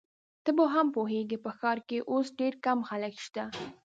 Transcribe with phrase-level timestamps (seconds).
[0.43, 3.43] ته به هم پوهیږې، په ښار کي اوس ډېر کم خلک شته.